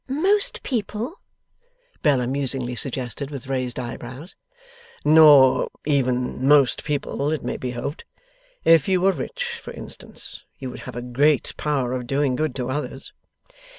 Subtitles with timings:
[0.07, 1.19] 'Most people?'
[2.01, 4.35] Bella musingly suggested with raised eyebrows.
[5.05, 8.03] 'Nor even most people, it may be hoped.
[8.65, 12.55] If you were rich, for instance, you would have a great power of doing good
[12.55, 13.13] to others.